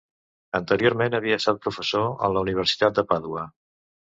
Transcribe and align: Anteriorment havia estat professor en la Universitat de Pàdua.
Anteriorment 0.59 1.17
havia 1.17 1.37
estat 1.41 1.61
professor 1.65 2.07
en 2.29 2.35
la 2.39 2.45
Universitat 2.47 2.99
de 3.01 3.05
Pàdua. 3.13 3.45